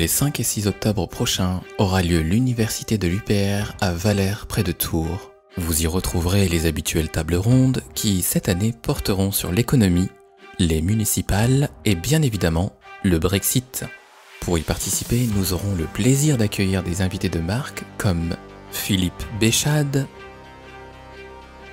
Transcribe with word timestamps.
Les 0.00 0.08
5 0.08 0.40
et 0.40 0.44
6 0.44 0.66
octobre 0.66 1.06
prochains 1.06 1.60
aura 1.76 2.00
lieu 2.00 2.20
l'université 2.20 2.96
de 2.96 3.06
l'UPR 3.06 3.74
à 3.82 3.92
Valère 3.92 4.46
près 4.46 4.62
de 4.62 4.72
Tours. 4.72 5.30
Vous 5.58 5.82
y 5.82 5.86
retrouverez 5.86 6.48
les 6.48 6.64
habituelles 6.64 7.10
tables 7.10 7.34
rondes 7.34 7.82
qui, 7.94 8.22
cette 8.22 8.48
année, 8.48 8.72
porteront 8.72 9.30
sur 9.30 9.52
l'économie, 9.52 10.08
les 10.58 10.80
municipales 10.80 11.68
et 11.84 11.96
bien 11.96 12.22
évidemment 12.22 12.72
le 13.02 13.18
Brexit. 13.18 13.84
Pour 14.40 14.56
y 14.56 14.62
participer, 14.62 15.28
nous 15.36 15.52
aurons 15.52 15.74
le 15.74 15.84
plaisir 15.84 16.38
d'accueillir 16.38 16.82
des 16.82 17.02
invités 17.02 17.28
de 17.28 17.40
marque 17.40 17.82
comme 17.98 18.36
Philippe 18.72 19.22
Béchade, 19.38 20.06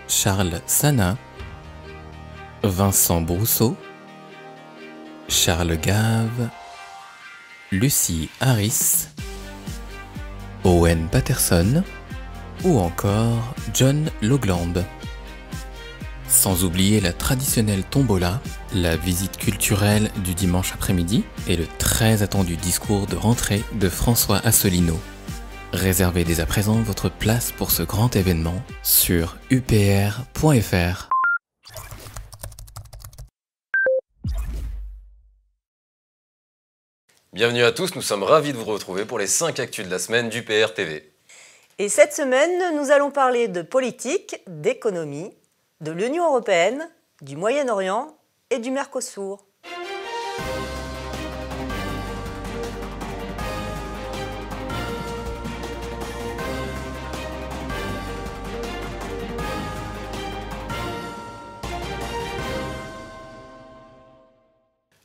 Charles 0.10 0.60
Sana, 0.66 1.18
Vincent 2.62 3.22
Brousseau, 3.22 3.78
Charles 5.30 5.78
Gave, 5.78 6.50
Lucie 7.74 8.30
Harris, 8.40 9.10
Owen 10.64 11.10
Patterson 11.10 11.84
ou 12.64 12.80
encore 12.80 13.54
John 13.74 14.10
Logland. 14.22 14.86
Sans 16.30 16.64
oublier 16.64 17.02
la 17.02 17.12
traditionnelle 17.12 17.84
tombola, 17.84 18.40
la 18.74 18.96
visite 18.96 19.36
culturelle 19.36 20.10
du 20.24 20.34
dimanche 20.34 20.72
après-midi 20.74 21.26
et 21.50 21.58
le 21.58 21.66
très 21.78 22.24
attendu 22.24 22.56
discours 22.56 23.06
de 23.06 23.18
rentrée 23.18 23.64
de 23.74 23.90
François 23.90 24.40
Asselineau. 24.46 25.00
Réservez 25.74 26.24
dès 26.24 26.40
à 26.40 26.46
présent 26.46 26.82
votre 26.82 27.10
place 27.10 27.52
pour 27.52 27.72
ce 27.72 27.84
grand 27.84 28.16
événement 28.16 28.64
sur 28.82 29.36
upr.fr. 29.52 31.10
Bienvenue 37.38 37.66
à 37.66 37.72
tous, 37.72 37.94
nous 37.94 38.02
sommes 38.02 38.24
ravis 38.24 38.52
de 38.52 38.58
vous 38.58 38.66
retrouver 38.66 39.06
pour 39.06 39.20
les 39.20 39.28
5 39.28 39.60
actus 39.60 39.86
de 39.86 39.92
la 39.92 40.00
semaine 40.00 40.28
du 40.28 40.42
PRTV. 40.42 41.08
Et 41.78 41.88
cette 41.88 42.12
semaine, 42.12 42.76
nous 42.76 42.90
allons 42.90 43.12
parler 43.12 43.48
de 43.48 43.62
politique, 43.62 44.42
d'économie, 44.48 45.32
de 45.80 45.92
l'Union 45.92 46.26
européenne, 46.26 46.90
du 47.22 47.36
Moyen-Orient 47.36 48.18
et 48.50 48.58
du 48.58 48.72
Mercosur. 48.72 49.46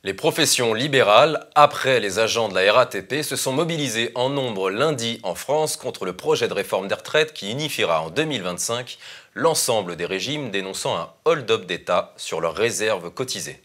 Les 0.05 0.13
professions 0.13 0.73
libérales, 0.73 1.47
après 1.55 2.01
les 2.01 2.19
agents 2.19 2.49
de 2.49 2.55
la 2.55 2.73
RATP, 2.73 3.23
se 3.23 3.37
sont 3.37 3.53
mobilisées 3.53 4.11
en 4.15 4.29
nombre 4.29 4.69
lundi 4.69 5.21
en 5.23 5.33
France 5.33 5.77
contre 5.77 6.03
le 6.03 6.11
projet 6.11 6.49
de 6.49 6.53
réforme 6.53 6.89
des 6.89 6.95
retraites 6.95 7.31
qui 7.31 7.49
unifiera 7.49 8.01
en 8.01 8.09
2025 8.09 8.97
l'ensemble 9.33 9.95
des 9.95 10.05
régimes 10.05 10.51
dénonçant 10.51 10.97
un 10.97 11.09
hold-up 11.23 11.65
d'État 11.65 12.13
sur 12.17 12.41
leurs 12.41 12.53
réserves 12.53 13.11
cotisées. 13.11 13.63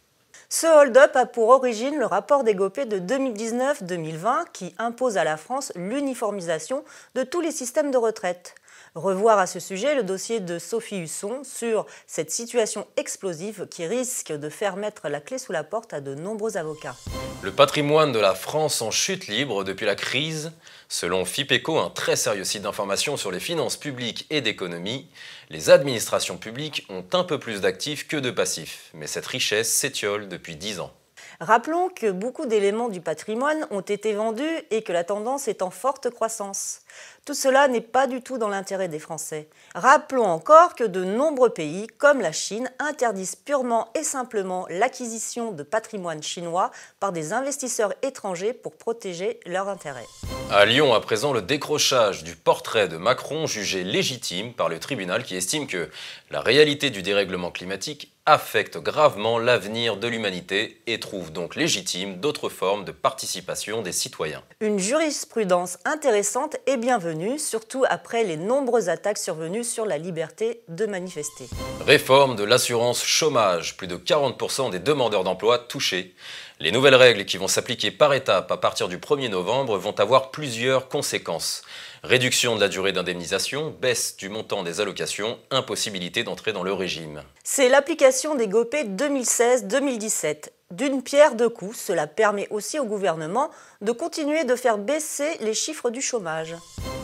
Ce 0.48 0.68
hold-up 0.68 1.16
a 1.16 1.26
pour 1.26 1.48
origine 1.48 1.98
le 1.98 2.06
rapport 2.06 2.44
des 2.44 2.54
GOPÉ 2.54 2.86
de 2.86 3.00
2019-2020 3.00 4.44
qui 4.52 4.76
impose 4.78 5.16
à 5.16 5.24
la 5.24 5.38
France 5.38 5.72
l'uniformisation 5.74 6.84
de 7.16 7.24
tous 7.24 7.40
les 7.40 7.50
systèmes 7.50 7.90
de 7.90 7.98
retraite 7.98 8.54
revoir 8.94 9.38
à 9.38 9.46
ce 9.46 9.60
sujet 9.60 9.94
le 9.94 10.02
dossier 10.02 10.40
de 10.40 10.58
Sophie 10.58 10.98
Husson 10.98 11.42
sur 11.44 11.86
cette 12.06 12.30
situation 12.30 12.86
explosive 12.96 13.66
qui 13.70 13.86
risque 13.86 14.32
de 14.32 14.48
faire 14.48 14.76
mettre 14.76 15.08
la 15.08 15.20
clé 15.20 15.38
sous 15.38 15.52
la 15.52 15.64
porte 15.64 15.92
à 15.92 16.00
de 16.00 16.14
nombreux 16.14 16.56
avocats. 16.56 16.96
Le 17.42 17.52
patrimoine 17.52 18.12
de 18.12 18.18
la 18.18 18.34
France 18.34 18.82
en 18.82 18.90
chute 18.90 19.28
libre 19.28 19.64
depuis 19.64 19.86
la 19.86 19.94
crise. 19.94 20.52
Selon 20.88 21.24
FIPECO, 21.24 21.78
un 21.78 21.90
très 21.90 22.16
sérieux 22.16 22.44
site 22.44 22.62
d'information 22.62 23.16
sur 23.16 23.30
les 23.30 23.40
finances 23.40 23.76
publiques 23.76 24.26
et 24.30 24.40
d'économie, 24.40 25.08
les 25.50 25.70
administrations 25.70 26.36
publiques 26.36 26.86
ont 26.88 27.04
un 27.12 27.24
peu 27.24 27.38
plus 27.38 27.60
d'actifs 27.60 28.08
que 28.08 28.16
de 28.16 28.30
passifs, 28.30 28.90
mais 28.94 29.06
cette 29.06 29.26
richesse 29.26 29.70
s'étiole 29.70 30.28
depuis 30.28 30.56
10 30.56 30.80
ans. 30.80 30.92
Rappelons 31.40 31.88
que 31.88 32.10
beaucoup 32.10 32.46
d'éléments 32.46 32.88
du 32.88 33.00
patrimoine 33.00 33.64
ont 33.70 33.80
été 33.80 34.12
vendus 34.12 34.42
et 34.72 34.82
que 34.82 34.92
la 34.92 35.04
tendance 35.04 35.46
est 35.46 35.62
en 35.62 35.70
forte 35.70 36.10
croissance. 36.10 36.80
Tout 37.24 37.34
cela 37.34 37.68
n'est 37.68 37.80
pas 37.80 38.08
du 38.08 38.22
tout 38.22 38.38
dans 38.38 38.48
l'intérêt 38.48 38.88
des 38.88 38.98
Français. 38.98 39.48
Rappelons 39.76 40.24
encore 40.24 40.74
que 40.74 40.82
de 40.82 41.04
nombreux 41.04 41.50
pays, 41.50 41.86
comme 41.98 42.20
la 42.20 42.32
Chine, 42.32 42.68
interdisent 42.80 43.36
purement 43.36 43.88
et 43.94 44.02
simplement 44.02 44.66
l'acquisition 44.68 45.52
de 45.52 45.62
patrimoine 45.62 46.24
chinois 46.24 46.72
par 46.98 47.12
des 47.12 47.32
investisseurs 47.32 47.94
étrangers 48.02 48.52
pour 48.52 48.74
protéger 48.74 49.38
leurs 49.46 49.68
intérêts. 49.68 50.06
À 50.50 50.64
Lyon, 50.64 50.92
à 50.92 51.00
présent, 51.00 51.32
le 51.32 51.42
décrochage 51.42 52.24
du 52.24 52.34
portrait 52.34 52.88
de 52.88 52.96
Macron 52.96 53.46
jugé 53.46 53.84
légitime 53.84 54.54
par 54.54 54.68
le 54.68 54.80
tribunal 54.80 55.22
qui 55.22 55.36
estime 55.36 55.68
que 55.68 55.88
la 56.30 56.40
réalité 56.40 56.90
du 56.90 57.02
dérèglement 57.02 57.52
climatique 57.52 58.12
affecte 58.28 58.76
gravement 58.76 59.38
l'avenir 59.38 59.96
de 59.96 60.06
l'humanité 60.06 60.82
et 60.86 61.00
trouve 61.00 61.32
donc 61.32 61.56
légitime 61.56 62.16
d'autres 62.16 62.50
formes 62.50 62.84
de 62.84 62.92
participation 62.92 63.80
des 63.80 63.92
citoyens. 63.92 64.42
Une 64.60 64.78
jurisprudence 64.78 65.78
intéressante 65.86 66.58
et 66.66 66.76
bienvenue, 66.76 67.38
surtout 67.38 67.84
après 67.88 68.24
les 68.24 68.36
nombreuses 68.36 68.90
attaques 68.90 69.16
survenues 69.16 69.64
sur 69.64 69.86
la 69.86 69.96
liberté 69.96 70.60
de 70.68 70.84
manifester. 70.84 71.48
Réforme 71.86 72.36
de 72.36 72.44
l'assurance 72.44 73.02
chômage, 73.02 73.78
plus 73.78 73.86
de 73.86 73.96
40% 73.96 74.70
des 74.70 74.78
demandeurs 74.78 75.24
d'emploi 75.24 75.58
touchés. 75.58 76.14
Les 76.60 76.72
nouvelles 76.72 76.96
règles 76.96 77.24
qui 77.24 77.36
vont 77.36 77.46
s'appliquer 77.46 77.92
par 77.92 78.12
étapes 78.14 78.50
à 78.50 78.56
partir 78.56 78.88
du 78.88 78.98
1er 78.98 79.28
novembre 79.28 79.78
vont 79.78 79.94
avoir 80.00 80.32
plusieurs 80.32 80.88
conséquences. 80.88 81.62
Réduction 82.02 82.56
de 82.56 82.60
la 82.60 82.68
durée 82.68 82.90
d'indemnisation, 82.90 83.72
baisse 83.80 84.16
du 84.16 84.28
montant 84.28 84.64
des 84.64 84.80
allocations, 84.80 85.38
impossibilité 85.52 86.24
d'entrer 86.24 86.52
dans 86.52 86.64
le 86.64 86.72
régime. 86.72 87.22
C'est 87.44 87.68
l'application 87.68 88.34
des 88.34 88.48
GOPÉ 88.48 88.82
2016-2017. 88.86 90.48
D'une 90.72 91.00
pierre 91.00 91.36
deux 91.36 91.48
coups, 91.48 91.78
cela 91.78 92.08
permet 92.08 92.48
aussi 92.50 92.80
au 92.80 92.84
gouvernement 92.84 93.50
de 93.80 93.92
continuer 93.92 94.42
de 94.42 94.56
faire 94.56 94.78
baisser 94.78 95.38
les 95.40 95.54
chiffres 95.54 95.90
du 95.90 96.02
chômage. 96.02 96.56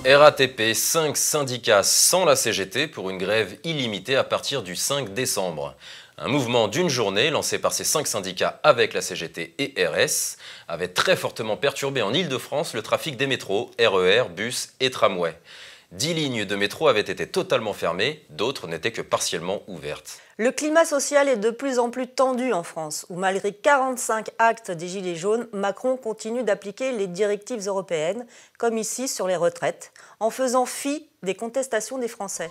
RATP, 0.05 0.75
5 0.75 1.17
syndicats 1.17 1.83
sans 1.83 2.25
la 2.27 2.37
CGT 2.37 2.89
pour 2.89 3.09
une 3.09 3.19
grève 3.19 3.57
illimitée 3.65 4.17
à 4.17 4.25
partir 4.25 4.63
du 4.63 4.77
5 4.77 5.15
décembre. 5.15 5.77
Un 6.17 6.29
mouvement 6.29 6.69
d'une 6.69 6.89
journée 6.89 7.31
lancé 7.31 7.59
par 7.59 7.73
ces 7.73 7.83
cinq 7.83 8.07
syndicats 8.07 8.61
avec 8.63 8.95
la 8.95 9.01
CGT 9.01 9.55
et 9.59 9.85
RS 9.85 10.37
avait 10.69 10.89
très 10.89 11.17
fortement 11.17 11.57
perturbé 11.57 12.03
en 12.03 12.15
Ile-de-France 12.15 12.75
le 12.75 12.83
trafic 12.83 13.17
des 13.17 13.27
métros, 13.27 13.73
RER, 13.81 14.29
bus 14.31 14.75
et 14.79 14.91
tramways. 14.91 15.35
Dix 15.91 16.15
lignes 16.15 16.45
de 16.45 16.55
métro 16.55 16.87
avaient 16.87 17.01
été 17.01 17.27
totalement 17.27 17.73
fermées, 17.73 18.25
d'autres 18.31 18.69
n'étaient 18.69 18.93
que 18.93 19.03
partiellement 19.03 19.63
ouvertes. 19.67 20.21
Le 20.39 20.53
climat 20.53 20.85
social 20.85 21.29
est 21.29 21.37
de 21.37 21.51
plus 21.51 21.81
en 21.81 21.91
plus 21.91 22.07
tendu 22.07 22.53
en 22.53 22.63
France, 22.63 23.07
où 23.11 23.17
malgré 23.17 23.53
45 23.53 24.31
actes 24.39 24.71
des 24.71 24.87
Gilets 24.87 25.17
jaunes, 25.17 25.49
Macron 25.53 25.97
continue 25.97 26.45
d'appliquer 26.45 26.93
les 26.93 27.09
directives 27.09 27.67
européennes, 27.67 28.25
comme 28.57 28.79
ici 28.79 29.09
sur 29.09 29.27
les 29.27 29.37
retraites, 29.37 29.93
en 30.21 30.31
faisant 30.31 30.67
fi 30.67 31.09
des 31.25 31.35
contestations 31.35 31.99
des 31.99 32.09
Français. 32.09 32.51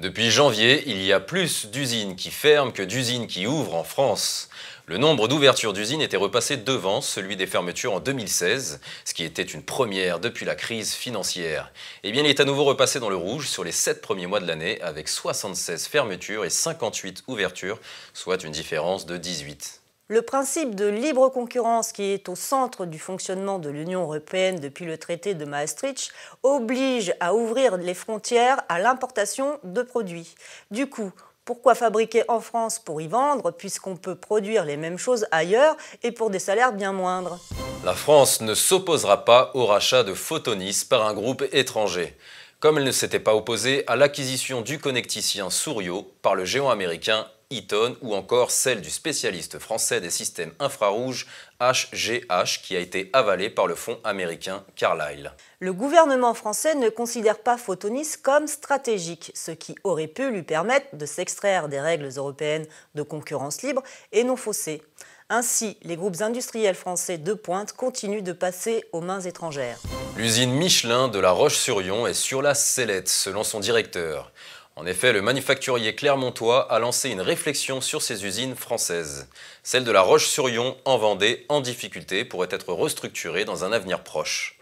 Depuis 0.00 0.32
janvier, 0.32 0.82
il 0.88 1.04
y 1.04 1.12
a 1.12 1.20
plus 1.20 1.66
d'usines 1.66 2.16
qui 2.16 2.32
ferment 2.32 2.72
que 2.72 2.82
d'usines 2.82 3.28
qui 3.28 3.46
ouvrent 3.46 3.76
en 3.76 3.84
France. 3.84 4.48
Le 4.86 4.98
nombre 4.98 5.28
d'ouvertures 5.28 5.72
d'usines 5.72 6.02
était 6.02 6.16
repassé 6.16 6.56
devant 6.56 7.00
celui 7.00 7.36
des 7.36 7.46
fermetures 7.46 7.92
en 7.92 8.00
2016, 8.00 8.80
ce 9.04 9.14
qui 9.14 9.22
était 9.22 9.42
une 9.44 9.62
première 9.62 10.18
depuis 10.18 10.44
la 10.46 10.56
crise 10.56 10.94
financière. 10.94 11.72
Eh 12.02 12.10
bien, 12.10 12.24
il 12.24 12.28
est 12.28 12.40
à 12.40 12.44
nouveau 12.44 12.64
repassé 12.64 12.98
dans 12.98 13.08
le 13.08 13.14
rouge 13.14 13.48
sur 13.48 13.62
les 13.62 13.70
7 13.70 14.00
premiers 14.00 14.26
mois 14.26 14.40
de 14.40 14.48
l'année, 14.48 14.80
avec 14.82 15.08
76 15.08 15.86
fermetures 15.86 16.44
et 16.44 16.50
58 16.50 17.22
ouvertures, 17.28 17.78
soit 18.14 18.42
une 18.42 18.50
différence 18.50 19.06
de 19.06 19.16
18. 19.16 19.83
Le 20.08 20.20
principe 20.20 20.74
de 20.74 20.84
libre 20.84 21.30
concurrence 21.30 21.90
qui 21.90 22.02
est 22.02 22.28
au 22.28 22.34
centre 22.34 22.84
du 22.84 22.98
fonctionnement 22.98 23.58
de 23.58 23.70
l'Union 23.70 24.02
européenne 24.02 24.60
depuis 24.60 24.84
le 24.84 24.98
traité 24.98 25.32
de 25.32 25.46
Maastricht 25.46 26.12
oblige 26.42 27.14
à 27.20 27.34
ouvrir 27.34 27.78
les 27.78 27.94
frontières 27.94 28.60
à 28.68 28.80
l'importation 28.80 29.58
de 29.64 29.80
produits. 29.80 30.34
Du 30.70 30.90
coup, 30.90 31.10
pourquoi 31.46 31.74
fabriquer 31.74 32.22
en 32.28 32.40
France 32.40 32.78
pour 32.78 33.00
y 33.00 33.08
vendre 33.08 33.50
puisqu'on 33.50 33.96
peut 33.96 34.14
produire 34.14 34.66
les 34.66 34.76
mêmes 34.76 34.98
choses 34.98 35.26
ailleurs 35.30 35.74
et 36.02 36.12
pour 36.12 36.28
des 36.28 36.38
salaires 36.38 36.74
bien 36.74 36.92
moindres? 36.92 37.38
La 37.82 37.94
France 37.94 38.42
ne 38.42 38.52
s'opposera 38.52 39.24
pas 39.24 39.52
au 39.54 39.64
rachat 39.64 40.02
de 40.02 40.12
Photonis 40.12 40.84
par 40.86 41.06
un 41.06 41.14
groupe 41.14 41.44
étranger, 41.50 42.14
comme 42.60 42.76
elle 42.76 42.84
ne 42.84 42.92
s'était 42.92 43.20
pas 43.20 43.34
opposée 43.34 43.84
à 43.86 43.96
l'acquisition 43.96 44.60
du 44.60 44.78
connecticien 44.78 45.48
Sourio 45.48 46.12
par 46.20 46.34
le 46.34 46.44
géant 46.44 46.68
américain 46.68 47.26
Eaton 47.50 47.96
ou 48.02 48.14
encore 48.14 48.50
celle 48.50 48.80
du 48.80 48.90
spécialiste 48.90 49.58
français 49.58 50.00
des 50.00 50.10
systèmes 50.10 50.52
infrarouges 50.58 51.26
HGH 51.60 52.62
qui 52.62 52.76
a 52.76 52.80
été 52.80 53.10
avalé 53.12 53.50
par 53.50 53.66
le 53.66 53.74
fonds 53.74 53.98
américain 54.04 54.64
Carlyle. 54.76 55.32
Le 55.60 55.72
gouvernement 55.72 56.34
français 56.34 56.74
ne 56.74 56.88
considère 56.88 57.38
pas 57.38 57.56
Photonis 57.56 58.16
comme 58.22 58.46
stratégique, 58.46 59.32
ce 59.34 59.50
qui 59.50 59.74
aurait 59.84 60.08
pu 60.08 60.30
lui 60.30 60.42
permettre 60.42 60.94
de 60.96 61.06
s'extraire 61.06 61.68
des 61.68 61.80
règles 61.80 62.10
européennes 62.16 62.66
de 62.94 63.02
concurrence 63.02 63.62
libre 63.62 63.82
et 64.12 64.24
non 64.24 64.36
faussée. 64.36 64.82
Ainsi, 65.30 65.78
les 65.82 65.96
groupes 65.96 66.20
industriels 66.20 66.74
français 66.74 67.16
de 67.16 67.32
pointe 67.32 67.72
continuent 67.72 68.22
de 68.22 68.32
passer 68.32 68.84
aux 68.92 69.00
mains 69.00 69.20
étrangères. 69.20 69.78
L'usine 70.16 70.52
Michelin 70.52 71.08
de 71.08 71.18
La 71.18 71.30
Roche-sur-Yon 71.30 72.06
est 72.06 72.14
sur 72.14 72.42
la 72.42 72.54
sellette, 72.54 73.08
selon 73.08 73.42
son 73.42 73.58
directeur. 73.58 74.32
En 74.76 74.86
effet, 74.86 75.12
le 75.12 75.22
manufacturier 75.22 75.94
clermontois 75.94 76.72
a 76.72 76.80
lancé 76.80 77.10
une 77.10 77.20
réflexion 77.20 77.80
sur 77.80 78.02
ces 78.02 78.24
usines 78.24 78.56
françaises. 78.56 79.28
Celle 79.62 79.84
de 79.84 79.92
La 79.92 80.02
Roche-sur-Yon 80.02 80.76
en 80.84 80.98
Vendée, 80.98 81.46
en 81.48 81.60
difficulté, 81.60 82.24
pourrait 82.24 82.48
être 82.50 82.72
restructurée 82.72 83.44
dans 83.44 83.64
un 83.64 83.70
avenir 83.70 84.02
proche. 84.02 84.58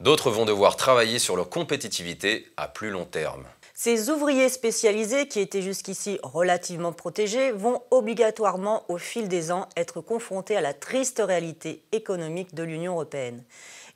D'autres 0.00 0.30
vont 0.30 0.44
devoir 0.44 0.76
travailler 0.76 1.18
sur 1.18 1.34
leur 1.34 1.48
compétitivité 1.48 2.52
à 2.58 2.68
plus 2.68 2.90
long 2.90 3.06
terme. 3.06 3.44
Ces 3.72 4.10
ouvriers 4.10 4.50
spécialisés, 4.50 5.28
qui 5.28 5.40
étaient 5.40 5.62
jusqu'ici 5.62 6.18
relativement 6.22 6.92
protégés, 6.92 7.50
vont 7.52 7.80
obligatoirement, 7.90 8.84
au 8.88 8.98
fil 8.98 9.28
des 9.28 9.50
ans, 9.50 9.68
être 9.76 10.02
confrontés 10.02 10.56
à 10.56 10.60
la 10.60 10.74
triste 10.74 11.22
réalité 11.24 11.82
économique 11.92 12.54
de 12.54 12.64
l'Union 12.64 12.94
européenne. 12.94 13.44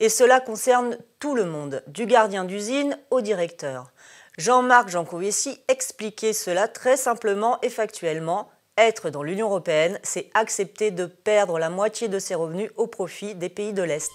Et 0.01 0.09
cela 0.09 0.41
concerne 0.41 0.97
tout 1.19 1.35
le 1.35 1.45
monde, 1.45 1.83
du 1.89 2.07
gardien 2.07 2.45
d'usine 2.45 2.99
au 3.11 3.21
directeur. 3.21 3.93
Jean-Marc 4.39 4.89
Jancovici 4.89 5.59
expliquait 5.69 6.33
cela 6.33 6.67
très 6.67 6.97
simplement 6.97 7.59
et 7.61 7.69
factuellement. 7.69 8.49
Être 8.79 9.11
dans 9.11 9.23
l'Union 9.23 9.49
européenne, 9.49 9.99
c'est 10.03 10.31
accepter 10.33 10.91
de 10.91 11.05
perdre 11.05 11.59
la 11.59 11.69
moitié 11.69 12.09
de 12.09 12.19
ses 12.19 12.35
revenus 12.35 12.71
au 12.77 12.87
profit 12.87 13.35
des 13.35 13.51
pays 13.51 13.75
de 13.75 13.83
l'Est. 13.83 14.11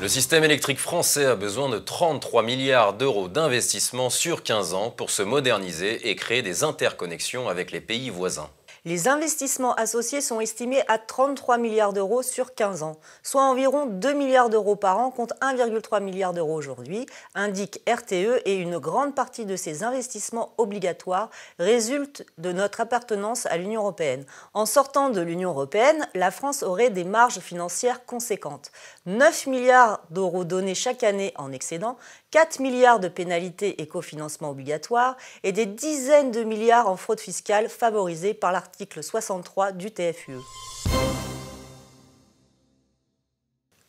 Le 0.00 0.08
système 0.08 0.44
électrique 0.44 0.78
français 0.78 1.26
a 1.26 1.36
besoin 1.36 1.68
de 1.68 1.78
33 1.78 2.42
milliards 2.42 2.94
d'euros 2.94 3.28
d'investissement 3.28 4.08
sur 4.08 4.42
15 4.42 4.72
ans 4.72 4.90
pour 4.90 5.10
se 5.10 5.22
moderniser 5.22 6.08
et 6.08 6.16
créer 6.16 6.40
des 6.40 6.64
interconnexions 6.64 7.50
avec 7.50 7.70
les 7.70 7.82
pays 7.82 8.08
voisins. 8.08 8.48
Les 8.86 9.08
investissements 9.08 9.74
associés 9.74 10.22
sont 10.22 10.40
estimés 10.40 10.82
à 10.88 10.96
33 10.96 11.58
milliards 11.58 11.92
d'euros 11.92 12.22
sur 12.22 12.54
15 12.54 12.82
ans, 12.82 12.96
soit 13.22 13.42
environ 13.42 13.84
2 13.84 14.14
milliards 14.14 14.48
d'euros 14.48 14.74
par 14.74 14.98
an 14.98 15.10
contre 15.10 15.34
1,3 15.42 16.02
milliard 16.02 16.32
d'euros 16.32 16.54
aujourd'hui, 16.54 17.04
indique 17.34 17.82
RTE, 17.86 18.40
et 18.46 18.54
une 18.54 18.78
grande 18.78 19.14
partie 19.14 19.44
de 19.44 19.54
ces 19.54 19.84
investissements 19.84 20.54
obligatoires 20.56 21.28
résulte 21.58 22.24
de 22.38 22.52
notre 22.52 22.80
appartenance 22.80 23.44
à 23.46 23.58
l'Union 23.58 23.82
européenne. 23.82 24.24
En 24.54 24.64
sortant 24.64 25.10
de 25.10 25.20
l'Union 25.20 25.50
européenne, 25.50 26.08
la 26.14 26.30
France 26.30 26.62
aurait 26.62 26.88
des 26.88 27.04
marges 27.04 27.40
financières 27.40 28.06
conséquentes. 28.06 28.72
9 29.04 29.46
milliards 29.46 30.00
d'euros 30.08 30.44
donnés 30.44 30.74
chaque 30.74 31.04
année 31.04 31.34
en 31.36 31.52
excédent, 31.52 31.98
4 32.30 32.60
milliards 32.60 33.00
de 33.00 33.08
pénalités 33.08 33.82
et 33.82 33.86
cofinancements 33.86 34.50
obligatoires 34.50 35.16
et 35.42 35.52
des 35.52 35.66
dizaines 35.66 36.30
de 36.30 36.44
milliards 36.44 36.88
en 36.88 36.96
fraude 36.96 37.20
fiscale 37.20 37.68
favorisée 37.68 38.32
par 38.32 38.52
l'article 38.52 38.69
63 39.00 39.72
du 39.72 39.90
TFUE. 39.90 40.38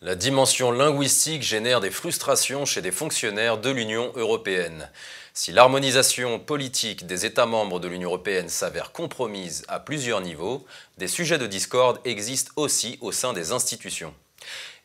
La 0.03 0.15
dimension 0.15 0.71
linguistique 0.71 1.43
génère 1.43 1.79
des 1.79 1.91
frustrations 1.91 2.65
chez 2.65 2.81
des 2.81 2.91
fonctionnaires 2.91 3.59
de 3.59 3.69
l'Union 3.69 4.11
européenne. 4.15 4.89
Si 5.33 5.51
l'harmonisation 5.51 6.39
politique 6.39 7.05
des 7.05 7.25
États 7.25 7.45
membres 7.45 7.79
de 7.79 7.87
l'Union 7.87 8.09
européenne 8.09 8.49
s'avère 8.49 8.91
compromise 8.91 9.63
à 9.67 9.79
plusieurs 9.79 10.21
niveaux, 10.21 10.65
des 10.97 11.07
sujets 11.07 11.37
de 11.37 11.45
discorde 11.45 11.99
existent 12.03 12.51
aussi 12.55 12.97
au 13.01 13.11
sein 13.11 13.33
des 13.33 13.51
institutions. 13.51 14.13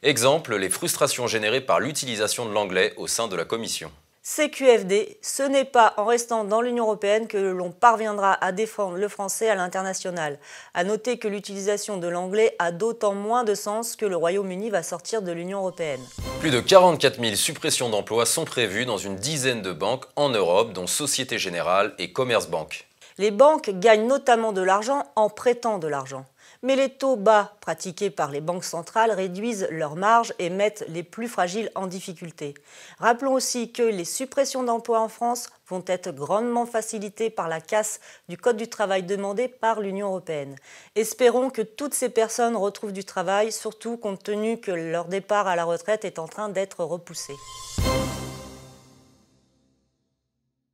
Exemple, 0.03 0.55
les 0.57 0.69
frustrations 0.69 1.27
générées 1.27 1.63
par 1.63 1.81
l'utilisation 1.81 2.45
de 2.45 2.53
l'anglais 2.53 2.93
au 2.99 3.07
sein 3.07 3.27
de 3.27 3.37
la 3.37 3.47
Commission. 3.47 3.91
CQFD, 4.29 5.19
ce 5.23 5.45
n'est 5.45 5.65
pas 5.65 5.95
en 5.99 6.05
restant 6.05 6.43
dans 6.43 6.61
l'Union 6.61 6.83
européenne 6.87 7.29
que 7.29 7.37
l'on 7.37 7.71
parviendra 7.71 8.33
à 8.45 8.51
défendre 8.51 8.97
le 8.97 9.07
français 9.07 9.49
à 9.49 9.55
l'international. 9.55 10.41
À 10.75 10.83
noter 10.83 11.17
que 11.17 11.29
l'utilisation 11.29 11.97
de 11.97 12.09
l'anglais 12.09 12.57
a 12.59 12.73
d'autant 12.73 13.15
moins 13.15 13.45
de 13.45 13.55
sens 13.55 13.95
que 13.95 14.05
le 14.05 14.17
Royaume-Uni 14.17 14.69
va 14.69 14.83
sortir 14.83 15.23
de 15.23 15.31
l'Union 15.31 15.61
européenne. 15.61 16.01
Plus 16.41 16.51
de 16.51 16.59
44 16.59 17.21
000 17.21 17.37
suppressions 17.37 17.89
d'emplois 17.89 18.27
sont 18.27 18.45
prévues 18.45 18.85
dans 18.85 18.99
une 18.99 19.15
dizaine 19.15 19.63
de 19.63 19.73
banques 19.73 20.07
en 20.17 20.29
Europe, 20.29 20.73
dont 20.73 20.89
Société 20.89 21.39
Générale 21.39 21.95
et 22.01 22.13
Commerce 22.13 22.49
Bank. 22.49 22.89
Les 23.19 23.31
banques 23.31 23.71
gagnent 23.71 24.09
notamment 24.09 24.53
de 24.53 24.61
l'argent 24.61 25.05
en 25.15 25.31
prêtant 25.31 25.79
de 25.79 25.87
l'argent. 25.87 26.27
Mais 26.63 26.77
les 26.77 26.91
taux 26.91 27.17
bas 27.17 27.53
pratiqués 27.61 28.11
par 28.11 28.31
les 28.31 28.41
banques 28.41 28.65
centrales 28.65 29.13
réduisent 29.13 29.69
leurs 29.71 29.97
marges 29.97 30.35
et 30.39 30.51
mettent 30.51 30.85
les 30.89 31.03
plus 31.03 31.29
fragiles 31.29 31.71
en 31.75 31.87
difficulté. 31.87 32.55
Rappelons 32.99 33.33
aussi 33.33 33.73
que 33.73 33.83
les 33.83 34.05
suppressions 34.05 34.63
d'emplois 34.63 35.01
en 35.01 35.09
France 35.09 35.49
vont 35.69 35.85
être 35.87 36.13
grandement 36.13 36.67
facilitées 36.67 37.31
par 37.31 37.49
la 37.49 37.61
casse 37.61 38.01
du 38.29 38.37
Code 38.37 38.57
du 38.57 38.69
travail 38.69 39.03
demandé 39.03 39.49
par 39.49 39.81
l'Union 39.81 40.09
européenne. 40.09 40.57
Espérons 40.95 41.51
que 41.51 41.63
toutes 41.63 41.95
ces 41.95 42.09
personnes 42.09 42.57
retrouvent 42.57 42.93
du 42.93 43.05
travail, 43.05 43.53
surtout 43.53 43.97
compte 43.97 44.23
tenu 44.23 44.61
que 44.61 44.71
leur 44.71 45.07
départ 45.07 45.47
à 45.47 45.57
la 45.57 45.65
retraite 45.65 46.05
est 46.05 46.19
en 46.19 46.29
train 46.29 46.49
d'être 46.49 46.85
repoussé. 46.85 47.35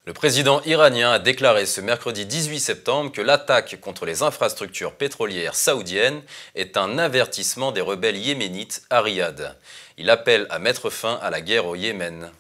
Le 0.04 0.12
président 0.12 0.60
iranien 0.62 1.12
a 1.12 1.20
déclaré 1.20 1.64
ce 1.64 1.81
mercredi 1.81 2.26
18 2.26 2.58
septembre 2.58 3.12
que 3.12 3.20
l'attaque 3.20 3.78
contre 3.81 4.04
les 4.04 4.25
infrastructures 4.25 4.94
pétrolières 4.94 5.54
saoudiennes 5.54 6.22
est 6.56 6.76
un 6.76 6.99
avertissement 6.99 7.70
des 7.70 7.82
rebelles 7.82 8.16
yéménites 8.16 8.82
à 8.90 9.00
Riyad. 9.00 9.56
Il 9.99 10.10
appelle 10.10 10.49
à 10.50 10.58
mettre 10.58 10.90
fin 10.90 11.20
à 11.22 11.31
la 11.31 11.40
guerre 11.40 11.66
au 11.66 11.76
Yémen. 11.76 12.32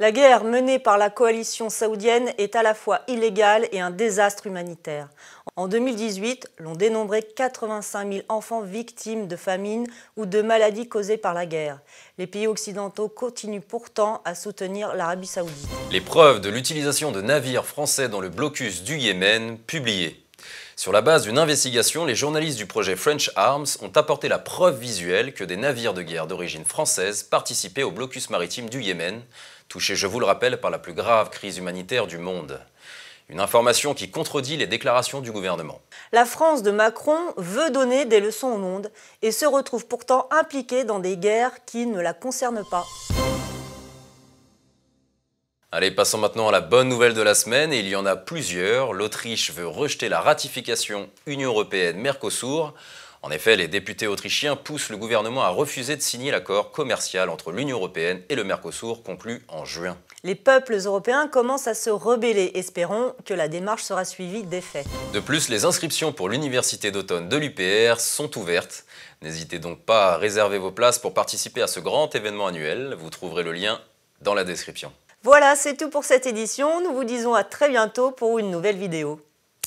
La 0.00 0.12
guerre 0.12 0.44
menée 0.44 0.78
par 0.78 0.98
la 0.98 1.08
coalition 1.08 1.70
saoudienne 1.70 2.30
est 2.36 2.56
à 2.56 2.62
la 2.62 2.74
fois 2.74 3.00
illégale 3.08 3.68
et 3.72 3.80
un 3.80 3.90
désastre 3.90 4.46
humanitaire. 4.46 5.08
En 5.54 5.68
2018, 5.68 6.48
l'on 6.60 6.72
dénombrait 6.72 7.20
85 7.36 8.10
000 8.10 8.24
enfants 8.30 8.62
victimes 8.62 9.28
de 9.28 9.36
famine 9.36 9.86
ou 10.16 10.24
de 10.24 10.40
maladies 10.40 10.88
causées 10.88 11.18
par 11.18 11.34
la 11.34 11.44
guerre. 11.44 11.80
Les 12.16 12.26
pays 12.26 12.46
occidentaux 12.46 13.10
continuent 13.10 13.60
pourtant 13.60 14.22
à 14.24 14.34
soutenir 14.34 14.94
l'Arabie 14.94 15.26
saoudite. 15.26 15.68
Les 15.90 16.00
preuves 16.00 16.40
de 16.40 16.48
l'utilisation 16.48 17.12
de 17.12 17.20
navires 17.20 17.66
français 17.66 18.08
dans 18.08 18.20
le 18.20 18.30
blocus 18.30 18.82
du 18.82 18.96
Yémen, 18.96 19.58
publiées. 19.58 20.24
Sur 20.74 20.90
la 20.90 21.02
base 21.02 21.24
d'une 21.24 21.36
investigation, 21.36 22.06
les 22.06 22.14
journalistes 22.14 22.56
du 22.56 22.64
projet 22.64 22.96
French 22.96 23.30
Arms 23.36 23.66
ont 23.82 23.92
apporté 23.94 24.28
la 24.28 24.38
preuve 24.38 24.80
visuelle 24.80 25.34
que 25.34 25.44
des 25.44 25.58
navires 25.58 25.92
de 25.92 26.00
guerre 26.00 26.26
d'origine 26.26 26.64
française 26.64 27.24
participaient 27.24 27.82
au 27.82 27.90
blocus 27.90 28.30
maritime 28.30 28.70
du 28.70 28.80
Yémen, 28.80 29.20
touché, 29.68 29.96
je 29.96 30.06
vous 30.06 30.18
le 30.18 30.24
rappelle, 30.24 30.62
par 30.62 30.70
la 30.70 30.78
plus 30.78 30.94
grave 30.94 31.28
crise 31.28 31.58
humanitaire 31.58 32.06
du 32.06 32.16
monde. 32.16 32.58
Une 33.28 33.40
information 33.40 33.94
qui 33.94 34.10
contredit 34.10 34.56
les 34.56 34.66
déclarations 34.66 35.20
du 35.20 35.32
gouvernement. 35.32 35.80
La 36.12 36.24
France 36.24 36.62
de 36.62 36.70
Macron 36.70 37.18
veut 37.36 37.70
donner 37.70 38.04
des 38.04 38.20
leçons 38.20 38.48
au 38.48 38.58
monde 38.58 38.90
et 39.22 39.32
se 39.32 39.46
retrouve 39.46 39.86
pourtant 39.86 40.28
impliquée 40.30 40.84
dans 40.84 40.98
des 40.98 41.16
guerres 41.16 41.64
qui 41.64 41.86
ne 41.86 42.00
la 42.00 42.12
concernent 42.12 42.64
pas. 42.70 42.84
Allez, 45.74 45.90
passons 45.90 46.18
maintenant 46.18 46.48
à 46.48 46.52
la 46.52 46.60
bonne 46.60 46.90
nouvelle 46.90 47.14
de 47.14 47.22
la 47.22 47.34
semaine, 47.34 47.72
et 47.72 47.78
il 47.78 47.88
y 47.88 47.96
en 47.96 48.04
a 48.04 48.14
plusieurs. 48.14 48.92
L'Autriche 48.92 49.52
veut 49.52 49.66
rejeter 49.66 50.10
la 50.10 50.20
ratification 50.20 51.08
Union 51.24 51.48
européenne-Mercosur. 51.48 52.74
En 53.22 53.30
effet, 53.30 53.56
les 53.56 53.68
députés 53.68 54.06
autrichiens 54.06 54.54
poussent 54.54 54.90
le 54.90 54.98
gouvernement 54.98 55.44
à 55.44 55.48
refuser 55.48 55.96
de 55.96 56.02
signer 56.02 56.30
l'accord 56.30 56.72
commercial 56.72 57.30
entre 57.30 57.52
l'Union 57.52 57.78
européenne 57.78 58.20
et 58.28 58.34
le 58.34 58.44
Mercosur 58.44 59.02
conclu 59.02 59.44
en 59.48 59.64
juin. 59.64 59.96
Les 60.24 60.36
peuples 60.36 60.78
européens 60.84 61.26
commencent 61.26 61.66
à 61.66 61.74
se 61.74 61.90
rebeller. 61.90 62.52
Espérons 62.54 63.12
que 63.24 63.34
la 63.34 63.48
démarche 63.48 63.82
sera 63.82 64.04
suivie 64.04 64.44
d'effet. 64.44 64.84
De 65.12 65.18
plus, 65.18 65.48
les 65.48 65.64
inscriptions 65.64 66.12
pour 66.12 66.28
l'université 66.28 66.92
d'automne 66.92 67.28
de 67.28 67.36
l'UPR 67.36 67.98
sont 67.98 68.38
ouvertes. 68.38 68.84
N'hésitez 69.20 69.58
donc 69.58 69.80
pas 69.80 70.12
à 70.12 70.16
réserver 70.18 70.58
vos 70.58 70.70
places 70.70 71.00
pour 71.00 71.12
participer 71.12 71.60
à 71.60 71.66
ce 71.66 71.80
grand 71.80 72.14
événement 72.14 72.46
annuel. 72.46 72.94
Vous 73.00 73.10
trouverez 73.10 73.42
le 73.42 73.50
lien 73.50 73.80
dans 74.20 74.34
la 74.34 74.44
description. 74.44 74.92
Voilà, 75.24 75.56
c'est 75.56 75.76
tout 75.76 75.90
pour 75.90 76.04
cette 76.04 76.26
édition. 76.26 76.80
Nous 76.82 76.94
vous 76.94 77.04
disons 77.04 77.34
à 77.34 77.42
très 77.42 77.68
bientôt 77.68 78.12
pour 78.12 78.38
une 78.38 78.52
nouvelle 78.52 78.76
vidéo. 78.76 79.20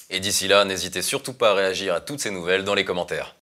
Et 0.10 0.22
d'ici 0.22 0.48
là, 0.48 0.64
n'hésitez 0.64 1.02
surtout 1.02 1.34
pas 1.34 1.52
à 1.52 1.54
réagir 1.54 1.94
à 1.94 2.00
toutes 2.00 2.22
ces 2.22 2.32
nouvelles 2.32 2.64
dans 2.64 2.76
les 2.76 2.86
commentaires. 2.86 3.36